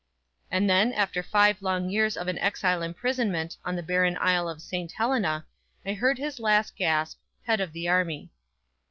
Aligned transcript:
And 0.49 0.67
then 0.67 0.93
after 0.93 1.21
five 1.21 1.61
long 1.61 1.91
years 1.91 2.17
of 2.17 2.27
an 2.27 2.39
exile 2.39 2.81
imprisonment 2.81 3.57
on 3.63 3.75
the 3.75 3.83
barren 3.83 4.17
isle 4.19 4.49
of 4.49 4.59
St. 4.59 4.91
Helena, 4.93 5.45
I 5.85 5.93
heard 5.93 6.17
his 6.17 6.39
last 6.39 6.75
gasp, 6.75 7.19
"Head 7.43 7.59
of 7.61 7.71
the 7.71 7.87
Army!" 7.87 8.31